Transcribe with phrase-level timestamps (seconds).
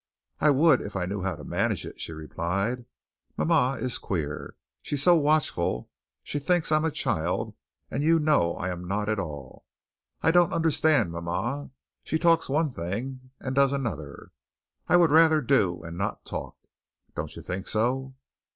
[0.39, 2.85] "I would, if I knew how to manage it," she replied.
[3.37, 4.55] "Mama is queer.
[4.81, 5.91] She's so watchful.
[6.23, 7.53] She thinks I'm a child
[7.91, 9.67] and you know I am not at all.
[10.23, 11.69] I don't understand mama.
[12.03, 14.31] She talks one thing and does another.
[14.89, 16.57] I would rather do and not talk.
[17.13, 18.15] Don't you think so?"